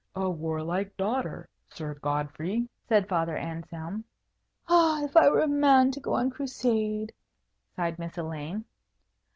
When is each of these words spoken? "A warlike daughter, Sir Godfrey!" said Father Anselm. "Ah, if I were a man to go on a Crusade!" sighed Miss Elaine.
"A 0.15 0.27
warlike 0.31 0.97
daughter, 0.97 1.47
Sir 1.69 1.93
Godfrey!" 1.93 2.67
said 2.89 3.07
Father 3.07 3.37
Anselm. 3.37 4.03
"Ah, 4.67 5.03
if 5.03 5.15
I 5.15 5.29
were 5.29 5.41
a 5.41 5.47
man 5.47 5.91
to 5.91 5.99
go 5.99 6.15
on 6.15 6.29
a 6.29 6.31
Crusade!" 6.31 7.13
sighed 7.75 7.99
Miss 7.99 8.17
Elaine. 8.17 8.65